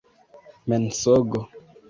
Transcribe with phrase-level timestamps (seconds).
[0.71, 1.41] mensogo